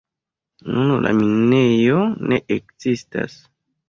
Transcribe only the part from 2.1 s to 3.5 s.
ne ekzistas.